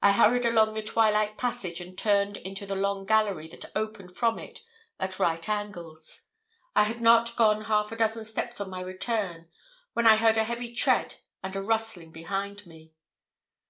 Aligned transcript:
I 0.00 0.12
hurried 0.12 0.46
along 0.46 0.72
the 0.72 0.82
twilight 0.82 1.36
passage, 1.36 1.82
and 1.82 1.98
turned 1.98 2.38
into 2.38 2.64
the 2.64 2.74
long 2.74 3.04
gallery 3.04 3.46
that 3.48 3.66
opened 3.76 4.16
from 4.16 4.38
it 4.38 4.60
at 4.98 5.18
right 5.18 5.46
angles. 5.46 6.22
I 6.74 6.84
had 6.84 7.02
not 7.02 7.36
gone 7.36 7.64
half 7.64 7.92
a 7.92 7.96
dozen 7.96 8.24
steps 8.24 8.58
on 8.58 8.70
my 8.70 8.80
return 8.80 9.50
when 9.92 10.06
I 10.06 10.16
heard 10.16 10.38
a 10.38 10.44
heavy 10.44 10.74
tread 10.74 11.16
and 11.42 11.54
a 11.54 11.62
rustling 11.62 12.10
behind 12.10 12.64
me. 12.66 12.94